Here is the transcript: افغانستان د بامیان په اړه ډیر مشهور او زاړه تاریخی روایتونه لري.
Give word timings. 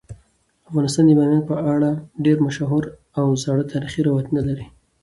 افغانستان 0.69 1.03
د 1.07 1.11
بامیان 1.19 1.43
په 1.49 1.55
اړه 1.73 1.89
ډیر 2.25 2.37
مشهور 2.47 2.83
او 3.19 3.27
زاړه 3.43 3.63
تاریخی 3.71 4.01
روایتونه 4.07 4.41
لري. 4.49 4.65